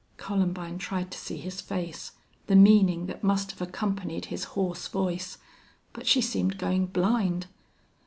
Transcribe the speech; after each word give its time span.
Columbine 0.17 0.79
tried 0.79 1.11
to 1.11 1.17
see 1.19 1.37
his 1.37 1.61
face, 1.61 2.13
the 2.47 2.55
meaning 2.55 3.05
that 3.05 3.23
must 3.23 3.51
have 3.51 3.61
accompanied 3.61 4.25
his 4.33 4.45
hoarse 4.57 4.87
voice; 4.87 5.37
but 5.93 6.07
she 6.07 6.21
seemed 6.21 6.57
going 6.57 6.87
blind. 6.87 7.45